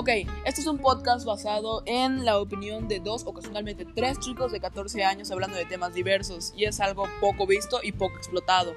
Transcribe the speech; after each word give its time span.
Ok, 0.00 0.10
este 0.44 0.60
es 0.60 0.66
un 0.68 0.78
podcast 0.78 1.26
basado 1.26 1.82
en 1.84 2.24
la 2.24 2.38
opinión 2.38 2.86
de 2.86 3.00
dos, 3.00 3.26
ocasionalmente 3.26 3.84
tres 3.84 4.20
chicos 4.20 4.52
de 4.52 4.60
14 4.60 5.02
años 5.02 5.32
hablando 5.32 5.56
de 5.56 5.64
temas 5.64 5.92
diversos 5.92 6.52
y 6.56 6.66
es 6.66 6.78
algo 6.78 7.08
poco 7.20 7.48
visto 7.48 7.80
y 7.82 7.90
poco 7.90 8.16
explotado. 8.16 8.76